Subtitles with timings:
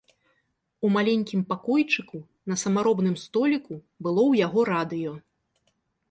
[0.87, 3.73] У маленькім пакойчыку, на самаробным століку,
[4.07, 5.13] было ў яго радыё.